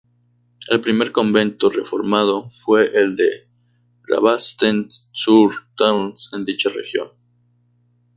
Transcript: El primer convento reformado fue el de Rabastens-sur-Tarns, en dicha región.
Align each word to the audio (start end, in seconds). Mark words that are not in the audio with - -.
El 0.67 0.81
primer 0.81 1.11
convento 1.11 1.69
reformado 1.69 2.49
fue 2.49 2.91
el 2.97 3.15
de 3.15 3.47
Rabastens-sur-Tarns, 4.07 6.31
en 6.33 6.43
dicha 6.43 6.69
región. 6.71 7.09